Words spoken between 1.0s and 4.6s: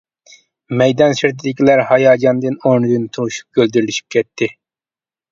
سىرتىدىكىلەر ھاياجاندىن ئورنىدىن تۇرۇشۇپ، گۈلدۈرلىشىپ كەتتى.